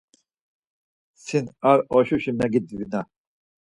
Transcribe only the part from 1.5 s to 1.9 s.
ar